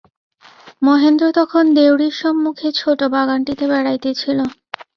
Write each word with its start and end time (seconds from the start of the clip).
মহেন্দ্র 0.81 1.25
তখন 1.39 1.63
দেউড়ির 1.77 2.13
সম্মুখে 2.21 2.67
ছোটো 2.79 3.05
বাগানটিতে 3.15 3.65
বেড়াইতেছিল। 3.71 4.39